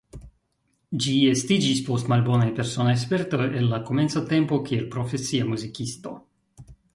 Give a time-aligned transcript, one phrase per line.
[1.03, 6.17] Ĝi estiĝis post malbonaj personaj spertoj el la komenca tempo kiel profesia muzikisto.